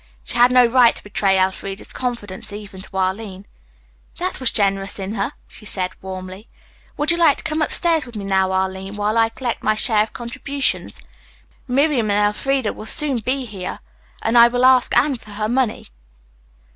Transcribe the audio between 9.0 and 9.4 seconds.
I